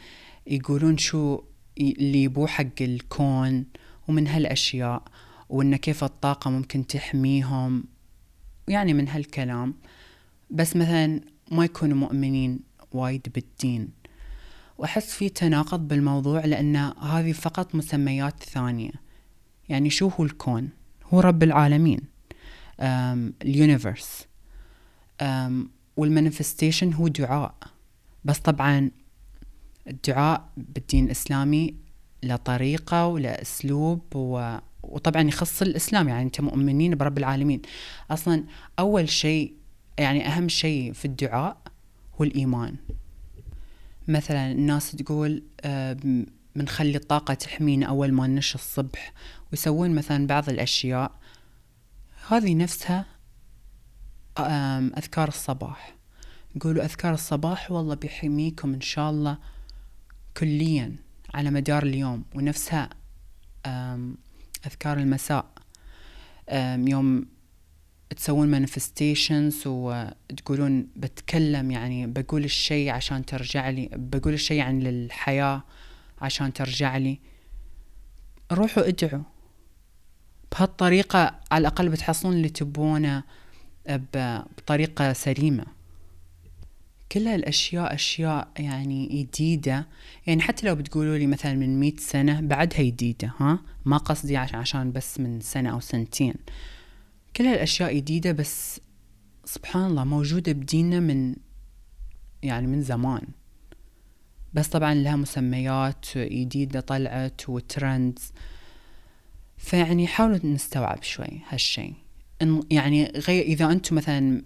يقولون 0.47 0.97
شو 0.97 1.43
اللي 1.77 2.23
يبو 2.23 2.47
حق 2.47 2.81
الكون 2.81 3.65
ومن 4.07 4.27
هالأشياء 4.27 5.03
وإن 5.49 5.75
كيف 5.75 6.03
الطاقة 6.03 6.51
ممكن 6.51 6.87
تحميهم. 6.87 7.83
يعني 8.67 8.93
من 8.93 9.07
هالكلام. 9.07 9.73
بس 10.49 10.75
مثلا 10.75 11.21
ما 11.51 11.65
يكونوا 11.65 11.97
مؤمنين 11.97 12.59
وايد 12.91 13.27
بالدين. 13.35 14.00
وأحس 14.81 15.13
في 15.13 15.29
تناقض 15.29 15.87
بالموضوع 15.87 16.45
لأن 16.45 16.75
هذه 17.01 17.31
فقط 17.31 17.75
مسميات 17.75 18.43
ثانية. 18.43 18.91
يعني 19.69 19.89
شو 19.89 20.07
هو 20.07 20.23
الكون؟ 20.23 20.69
هو 21.13 21.19
رب 21.19 21.43
العالمين. 21.43 21.99
ال 23.41 23.50
universe. 23.50 24.27
وال 25.97 26.10
manifestation 26.10 26.93
هو 26.93 27.07
دعاء. 27.07 27.55
بس 28.25 28.39
طبعا 28.39 28.91
الدعاء 29.87 30.49
بالدين 30.57 31.05
الإسلامي 31.05 31.75
له 32.23 32.35
طريقة 32.35 33.07
وله 33.07 33.29
أسلوب 33.29 34.01
و... 34.15 34.57
وطبعا 34.83 35.21
يخص 35.21 35.61
الإسلام. 35.61 36.09
يعني 36.09 36.23
أنت 36.23 36.41
مؤمنين 36.41 36.95
برب 36.95 37.17
العالمين. 37.17 37.61
أصلا 38.11 38.43
أول 38.79 39.09
شيء 39.09 39.53
يعني 39.97 40.27
أهم 40.27 40.49
شيء 40.49 40.93
في 40.93 41.05
الدعاء 41.05 41.57
هو 42.15 42.23
الإيمان. 42.23 42.75
مثلا 44.07 44.51
الناس 44.51 44.91
تقول 44.91 45.43
بنخلي 46.55 46.97
الطاقة 46.97 47.33
تحمينا 47.33 47.85
أول 47.85 48.11
ما 48.11 48.27
ننش 48.27 48.55
الصبح 48.55 49.13
ويسوون 49.51 49.95
مثلا 49.95 50.27
بعض 50.27 50.49
الأشياء. 50.49 51.11
هذه 52.27 52.55
نفسها 52.55 53.05
أذكار 54.97 55.27
الصباح. 55.27 55.95
يقولوا 56.55 56.85
أذكار 56.85 57.13
الصباح 57.13 57.71
والله 57.71 57.95
بيحميكم 57.95 58.73
إن 58.73 58.81
شاء 58.81 59.09
الله 59.09 59.37
كليا 60.37 60.95
على 61.33 61.51
مدار 61.51 61.83
اليوم 61.83 62.23
ونفسها 62.35 62.89
أذكار 64.65 64.97
المساء 64.97 65.45
يوم 66.77 67.25
تسوون 68.15 68.65
manifestations 68.65 69.67
وتقولون 69.67 70.87
بتكلم 70.95 71.71
يعني 71.71 72.07
بقول 72.07 72.43
الشيء 72.43 72.89
عشان 72.89 73.25
ترجع 73.25 73.69
لي 73.69 73.89
بقول 73.93 74.33
الشيء 74.33 74.61
عن 74.61 74.87
الحياة 74.87 75.63
عشان 76.21 76.53
ترجع 76.53 76.97
لي. 76.97 77.19
روحوا 78.51 78.87
ادعوا. 78.87 79.23
بهالطريقة 80.51 81.39
على 81.51 81.61
الأقل 81.61 81.89
بتحصلون 81.89 82.33
اللي 82.33 82.49
تبونه 82.49 83.23
بطريقة 84.57 85.13
سليمة. 85.13 85.65
كل 87.11 87.27
هالأشياء 87.27 87.93
أشياء 87.93 88.47
يعني 88.59 89.07
جديدة. 89.07 89.87
يعني 90.27 90.41
حتى 90.41 90.67
لو 90.67 90.75
بتقولوا 90.75 91.17
لي 91.17 91.27
مثلا 91.27 91.53
من 91.53 91.79
مئة 91.79 91.97
سنة 91.97 92.41
بعدها 92.41 92.81
جديدة 92.81 93.33
ها؟ 93.39 93.59
ما 93.85 93.97
قصدي 93.97 94.37
عشان 94.37 94.91
بس 94.91 95.19
من 95.19 95.41
سنة 95.41 95.69
أو 95.69 95.79
سنتين. 95.79 96.33
كل 97.35 97.43
هالأشياء 97.43 97.95
جديدة 97.95 98.31
بس 98.31 98.81
سبحان 99.45 99.85
الله 99.85 100.03
موجودة 100.03 100.51
بديننا 100.51 100.99
من 100.99 101.35
يعني 102.43 102.67
من 102.67 102.81
زمان. 102.81 103.27
بس 104.53 104.67
طبعا 104.67 104.93
لها 104.93 105.15
مسميات 105.15 106.05
جديدة 106.17 106.79
طلعت 106.79 107.49
وترندز 107.49 108.31
فيعني 109.57 110.07
حاولوا 110.07 110.45
نستوعب 110.45 111.03
شوي 111.03 111.41
هالشي. 111.49 111.93
يعني 112.71 113.05
غير 113.05 113.43
إذا 113.43 113.71
أنتم 113.71 113.95
مثلا 113.95 114.43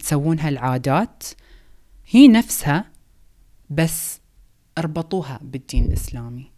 تسوون 0.00 0.40
هالعادات 0.40 1.24
هي 2.06 2.28
نفسها 2.28 2.90
بس 3.70 4.20
اربطوها 4.78 5.40
بالدين 5.42 5.84
الإسلامي 5.84 6.50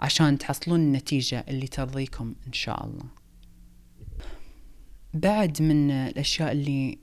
عشان 0.00 0.38
تحصلون 0.38 0.80
النتيجة 0.80 1.44
اللي 1.48 1.66
ترضيكم 1.66 2.34
إن 2.46 2.52
شاء 2.52 2.86
الله. 2.86 3.19
بعد 5.14 5.62
من 5.62 5.90
الأشياء 5.90 6.52
اللي 6.52 6.98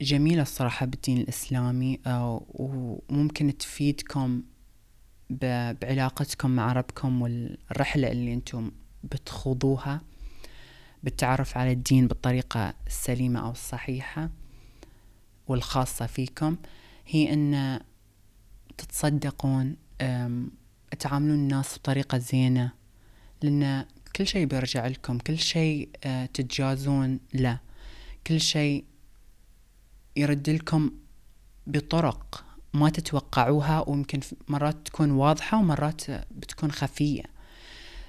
جميلة 0.00 0.42
الصراحة 0.42 0.86
بالدين 0.86 1.18
الإسلامي 1.18 2.00
وممكن 2.06 3.58
تفيدكم 3.58 4.42
بعلاقتكم 5.30 6.50
مع 6.50 6.72
ربكم 6.72 7.22
والرحلة 7.22 8.12
اللي 8.12 8.34
أنتم 8.34 8.70
بتخوضوها 9.04 10.00
بالتعرف 11.02 11.56
على 11.56 11.72
الدين 11.72 12.06
بالطريقة 12.06 12.74
السليمة 12.86 13.40
أو 13.40 13.50
الصحيحة 13.50 14.30
والخاصة 15.48 16.06
فيكم 16.06 16.56
هي 17.06 17.32
أن 17.32 17.80
تتصدقون 18.78 19.76
تعاملون 20.98 21.38
الناس 21.38 21.78
بطريقة 21.78 22.18
زينة 22.18 22.72
لأن 23.42 23.86
كل 24.18 24.26
شيء 24.26 24.46
بيرجع 24.46 24.86
لكم 24.86 25.18
كل 25.18 25.38
شيء 25.38 25.88
آه، 26.04 26.26
تتجازون 26.26 27.20
له. 27.34 27.58
كل 28.26 28.40
شيء 28.40 28.84
يرد 30.16 30.50
لكم 30.50 30.90
بطرق 31.66 32.44
ما 32.74 32.90
تتوقعوها 32.90 33.88
ويمكن 33.88 34.20
مرات 34.48 34.76
تكون 34.84 35.10
واضحة 35.10 35.58
ومرات 35.58 36.10
بتكون 36.10 36.72
خفية. 36.72 37.22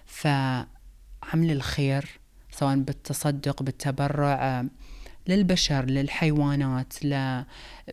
فعمل 0.06 1.52
الخير 1.52 2.20
سواء 2.52 2.76
بالتصدق 2.76 3.64
بالتبرع 3.64 4.66
للبشر 5.28 5.86
للحيوانات 5.86 6.94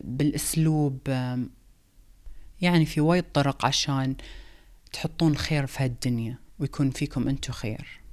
بالأسلوب 0.01 1.07
يعني 2.61 2.85
في 2.85 3.01
وايد 3.01 3.23
طرق 3.33 3.65
عشان 3.65 4.15
تحطون 4.93 5.37
خير 5.37 5.65
في 5.65 5.83
هالدنيا 5.83 6.37
ويكون 6.59 6.89
فيكم 6.89 7.27
أنتو 7.27 7.53
خير. 7.53 8.06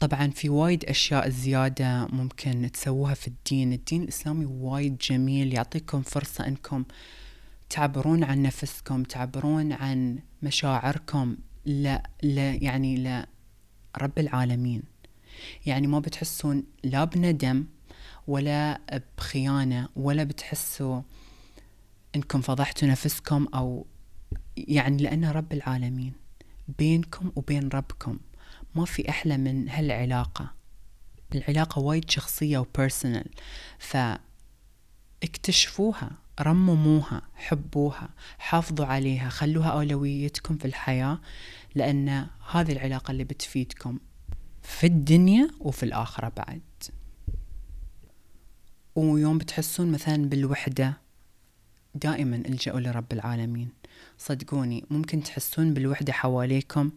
طبعا 0.00 0.30
في 0.30 0.48
وايد 0.48 0.84
أشياء 0.84 1.28
زيادة 1.28 2.06
ممكن 2.06 2.70
تسووها 2.72 3.14
في 3.14 3.28
الدين. 3.28 3.72
الدين 3.72 4.02
الإسلامي 4.02 4.44
وايد 4.44 4.98
جميل 4.98 5.54
يعطيكم 5.54 6.02
فرصة 6.02 6.46
أنكم 6.46 6.84
تعبرون 7.70 8.24
عن 8.24 8.42
نفسكم 8.42 9.02
تعبرون 9.02 9.72
عن 9.72 10.18
مشاعركم 10.42 11.36
لا, 11.64 12.10
لا 12.22 12.54
يعني 12.54 12.96
لا 12.96 13.26
رب 13.98 14.18
العالمين. 14.18 14.82
يعني 15.66 15.86
ما 15.86 15.98
بتحسون 15.98 16.64
لا 16.84 17.04
بندم 17.04 17.64
ولا 18.26 18.80
بخيانة 19.18 19.88
ولا 19.96 20.24
بتحسوا 20.24 21.02
إنكم 22.16 22.40
فضحتوا 22.40 22.88
نفسكم 22.88 23.46
أو 23.54 23.86
يعني 24.56 25.02
لأنه 25.02 25.32
رب 25.32 25.52
العالمين 25.52 26.12
بينكم 26.78 27.32
وبين 27.36 27.68
ربكم. 27.68 28.18
ما 28.76 28.84
في 28.84 29.08
أحلى 29.08 29.36
من 29.36 29.68
هالعلاقة. 29.68 30.52
العلاقة 31.34 31.78
وايد 31.78 32.10
شخصية 32.10 32.58
وبيرسونال 32.58 33.30
فاكتشفوها 35.20 36.10
رمموها 36.40 37.22
حبوها 37.34 38.08
حافظوا 38.38 38.86
عليها 38.86 39.28
خلوها 39.28 39.68
أولويتكم 39.68 40.56
في 40.56 40.64
الحياة 40.64 41.20
لأن 41.74 42.26
هذه 42.50 42.72
العلاقة 42.72 43.10
اللي 43.10 43.24
بتفيدكم 43.24 43.98
في 44.62 44.86
الدنيا 44.86 45.48
وفي 45.60 45.82
الآخرة 45.82 46.32
بعد. 46.36 46.62
ويوم 48.94 49.38
بتحسون 49.38 49.92
مثلا 49.92 50.28
بالوحدة 50.28 51.00
دائما 51.94 52.36
إلجأوا 52.36 52.80
لرب 52.80 53.12
العالمين. 53.12 53.68
صدقوني 54.18 54.84
ممكن 54.90 55.22
تحسون 55.22 55.74
بالوحدة 55.74 56.12
حواليكم 56.12 56.90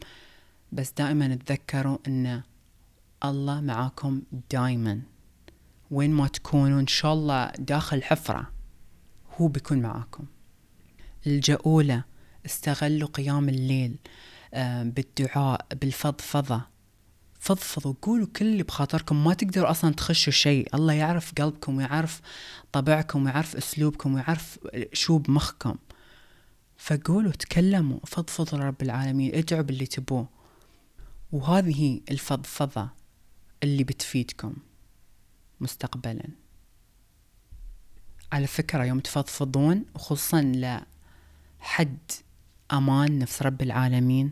بس 0.72 0.92
دائما 0.92 1.36
تذكروا 1.36 1.98
إن 2.08 2.42
الله 3.26 3.62
معاكم 3.62 4.22
دائما. 4.52 5.02
وين 5.92 6.12
ما 6.12 6.28
تكونوا 6.28 6.80
إن 6.80 6.88
شاء 6.88 7.14
الله 7.14 7.52
داخل 7.52 8.04
حفرة 8.04 8.52
هو 9.38 9.48
بيكون 9.48 9.82
معاكم. 9.82 10.26
الجأوا 11.28 11.84
له 11.84 12.04
استغلوا 12.46 13.08
قيام 13.08 13.50
الليل 13.50 13.96
آه، 14.54 14.84
بالدعاء 14.84 15.66
بالفضفضة. 15.82 16.62
فضفضوا 17.40 17.94
قولوا 18.02 18.28
كل 18.36 18.46
اللي 18.46 18.64
بخاطركم. 18.64 19.24
ما 19.24 19.34
تقدروا 19.34 19.72
أصلا 19.72 19.94
تخشوا 19.94 20.34
شيء. 20.34 20.76
الله 20.76 20.94
يعرف 20.94 21.34
قلبكم 21.34 21.78
ويعرف 21.78 22.22
طبعكم 22.72 23.26
ويعرف 23.26 23.56
أسلوبكم 23.56 24.14
ويعرف 24.14 24.60
شو 24.94 25.18
بمخكم. 25.18 25.76
فقولوا 26.78 27.32
تكلموا 27.32 28.00
فضفضوا 28.06 28.60
لرب 28.60 28.82
العالمين 28.82 29.36
ادعوا 29.36 29.62
باللي 29.62 29.86
تبوه. 29.86 30.39
وهذه 31.32 32.02
الفضفضة 32.12 32.90
اللي 33.64 33.84
بتفيدكم 33.84 34.56
مستقبلا. 35.62 36.30
على 38.32 38.48
فكرة 38.48 38.84
يوم 38.84 39.00
تفضفضون 39.00 39.86
وخصوصا 39.96 40.42
لحد 41.60 41.98
أمان 42.74 43.20
نفس 43.20 43.42
رب 43.42 43.62
العالمين 43.62 44.32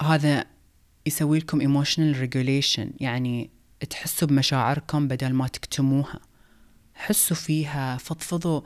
هذا 0.00 0.44
يسوي 1.06 1.38
لكم 1.38 1.60
emotional 1.60 2.16
regulation 2.16 2.86
يعني 3.00 3.50
تحسوا 3.90 4.28
بمشاعركم 4.28 5.08
بدل 5.08 5.32
ما 5.32 5.48
تكتموها. 5.48 6.20
حسوا 6.94 7.36
فيها 7.36 7.96
فضفضوا 7.96 8.60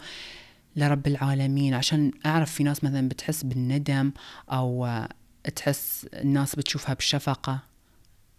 لرب 0.77 1.07
العالمين. 1.07 1.75
عشان 1.75 2.11
أعرف 2.27 2.53
في 2.53 2.63
ناس 2.65 2.85
مثلا 2.85 3.09
بتحس 3.09 3.43
بالندم 3.43 4.13
أو 4.51 5.07
تحس 5.55 6.07
الناس 6.15 6.57
بتشوفها 6.57 6.95
بشفقة. 6.95 7.63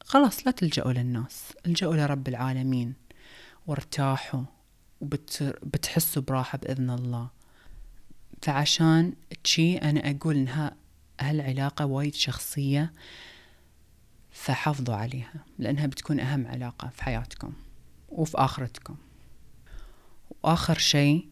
خلاص 0.04 0.46
لا 0.46 0.52
تلجأوا 0.52 0.94
للناس 0.94 1.54
الجأوا 1.66 1.96
لرب 1.96 2.28
العالمين 2.28 2.94
وارتاحوا 3.68 4.44
وبتحسوا 5.02 6.22
براحة 6.22 6.58
بإذن 6.58 6.90
الله. 6.90 7.30
فعشان 8.42 9.14
تشي 9.44 9.78
أنا 9.78 10.12
أقول 10.12 10.36
إنها 10.36 10.76
هالعلاقة 11.20 11.86
وايد 11.86 12.16
شخصية 12.16 12.94
فحافظوا 14.32 14.96
عليها 14.96 15.46
لأنها 15.60 15.86
بتكون 15.86 16.20
أهم 16.20 16.48
علاقة 16.48 16.90
في 16.90 17.04
حياتكم 17.04 17.54
وفي 18.10 18.38
آخرتكم. 18.38 18.96
وآخر 20.44 20.78
شيء 20.78 21.30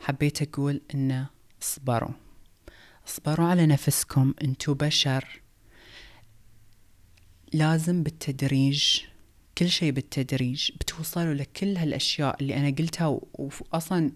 حبيت 0.00 0.42
أقول 0.42 0.80
إنه 0.94 1.26
اصبروا. 1.62 2.23
اصبروا 3.08 3.46
على 3.46 3.66
نفسكم 3.66 4.34
انتو 4.42 4.74
بشر. 4.74 5.42
لازم 7.52 8.02
بالتدريج 8.02 9.00
كل 9.58 9.68
شيء 9.68 9.92
بالتدريج. 9.92 10.70
بتوصلوا 10.80 11.34
لكل 11.34 11.76
هالأشياء 11.76 12.36
اللي 12.40 12.56
أنا 12.56 12.76
قلتها 12.78 13.20
وأصلا 13.34 14.12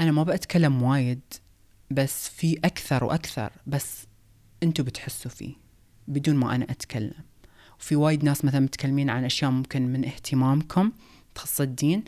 أنا 0.00 0.12
ما 0.12 0.22
بأتكلم 0.22 0.82
وايد 0.82 1.20
بس 1.90 2.28
في 2.28 2.58
أكثر 2.64 3.04
وأكثر 3.04 3.52
بس 3.66 4.06
أنتوا 4.62 4.84
بتحسوا 4.84 5.30
فيه 5.30 5.54
بدون 6.08 6.36
ما 6.36 6.54
أنا 6.54 6.64
أتكلم. 6.64 7.24
وفي 7.80 7.96
وايد 7.96 8.24
ناس 8.24 8.44
مثلا 8.44 8.60
متكلمين 8.60 9.10
عن 9.10 9.24
أشياء 9.24 9.50
ممكن 9.50 9.82
من 9.82 10.04
اهتمامكم 10.04 10.92
تخص 11.34 11.60
الدين 11.60 12.04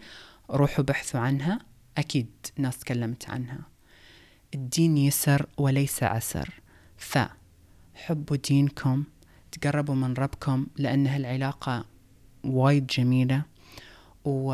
روحوا 0.50 0.84
بحثوا 0.84 1.20
عنها 1.20 1.58
أكيد 1.98 2.30
ناس 2.56 2.78
تكلمت 2.78 3.30
عنها. 3.30 3.60
الدين 4.54 4.98
يسر 4.98 5.46
وليس 5.58 6.02
عسر. 6.02 6.60
فحبوا 6.96 8.36
دينكم 8.36 9.04
تقربوا 9.52 9.94
من 9.94 10.14
ربكم 10.14 10.66
لأن 10.76 11.06
هالعلاقة 11.06 11.84
وايد 12.44 12.86
جميلة 12.86 13.42
و... 14.24 14.46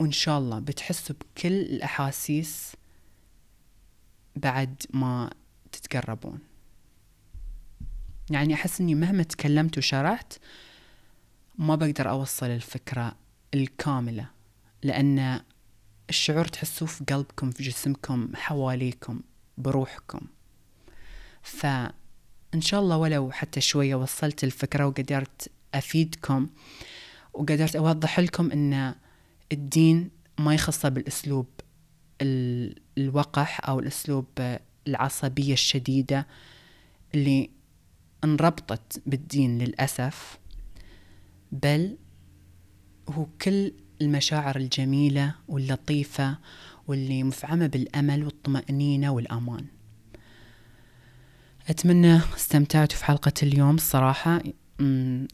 وإن 0.00 0.12
شاء 0.12 0.38
الله 0.38 0.58
بتحسوا 0.58 1.16
بكل 1.16 1.52
الأحاسيس 1.52 2.72
بعد 4.36 4.82
ما 4.90 5.30
تتقربون. 5.72 6.38
يعني 8.30 8.54
أحس 8.54 8.80
أني 8.80 8.94
مهما 8.94 9.22
تكلمت 9.22 9.78
وشرحت 9.78 10.32
ما 11.58 11.74
بقدر 11.74 12.10
أوصل 12.10 12.46
الفكرة 12.46 13.16
الكاملة 13.54 14.30
لأن 14.82 15.40
الشعور 16.08 16.44
تحسوه 16.44 16.88
في 16.88 17.04
قلبكم 17.04 17.50
في 17.50 17.62
جسمكم 17.62 18.30
حواليكم 18.34 19.20
بروحكم. 19.58 20.20
فإن 21.42 22.60
شاء 22.60 22.80
الله 22.80 22.96
ولو 22.96 23.30
حتى 23.30 23.60
شوية 23.60 23.94
وصلت 23.94 24.44
الفكرة 24.44 24.86
وقدرت 24.86 25.50
أفيدكم 25.74 26.48
وقدرت 27.34 27.76
أوضح 27.76 28.20
لكم 28.20 28.50
أن 28.52 28.94
الدين 29.52 30.10
ما 30.38 30.54
يخصه 30.54 30.88
بالأسلوب 30.88 31.46
الوقح 32.98 33.68
أو 33.68 33.80
الأسلوب 33.80 34.26
العصبية 34.86 35.52
الشديدة 35.52 36.26
اللي 37.14 37.50
انربطت 38.24 39.02
بالدين 39.06 39.58
للأسف 39.58 40.38
بل 41.52 41.96
هو 43.08 43.26
كل 43.42 43.72
المشاعر 44.02 44.56
الجميلة 44.56 45.34
واللطيفة 45.48 46.38
واللي 46.86 47.22
مفعمة 47.22 47.66
بالأمل 47.66 48.24
والطمأنينة 48.24 49.10
والأمان. 49.10 49.66
أتمنى 51.68 52.16
استمتعتوا 52.16 52.98
في 52.98 53.04
حلقة 53.04 53.32
اليوم 53.42 53.74
الصراحة. 53.74 54.42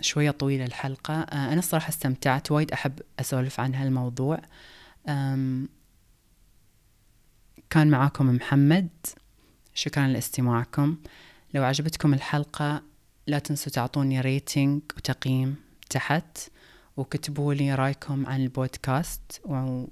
شوية 0.00 0.30
طويلة 0.30 0.64
الحلقة. 0.64 1.14
آه، 1.14 1.52
أنا 1.52 1.58
الصراحة 1.58 1.88
استمتعت. 1.88 2.52
وايد 2.52 2.72
أحب 2.72 3.00
أسولف 3.20 3.60
عن 3.60 3.74
هالموضوع. 3.74 4.40
كان 7.70 7.90
معاكم 7.90 8.26
محمد. 8.26 8.88
شكرا 9.74 10.06
لاستماعكم. 10.06 10.96
لو 11.54 11.64
عجبتكم 11.64 12.14
الحلقة 12.14 12.82
لا 13.26 13.38
تنسوا 13.38 13.72
تعطوني 13.72 14.20
ريتنج 14.20 14.82
وتقييم 14.96 15.56
تحت. 15.90 16.38
وكتبوا 16.96 17.54
لي 17.54 17.74
رأيكم 17.74 18.26
عن 18.26 18.42
البودكاست 18.42 19.40
و... 19.44 19.84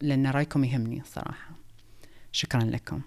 لأن 0.00 0.26
رأيكم 0.26 0.64
يهمني 0.64 1.02
صراحة. 1.04 1.50
شكرا 2.32 2.60
لكم. 2.60 3.00